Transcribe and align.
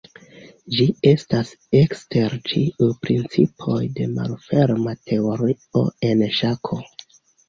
Ĝi 0.75 0.85
estas 1.09 1.49
ekster 1.79 2.33
ĉiuj 2.51 2.87
principoj 3.07 3.77
de 3.99 4.07
malferma 4.13 4.95
teorio 5.11 5.85
en 6.11 6.25
ŝako. 6.39 6.79